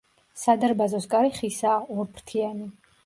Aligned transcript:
სადარბაზოს 0.43 1.05
კარი 1.11 1.33
ხისაა, 1.35 1.77
ორფრთიანი. 1.99 2.69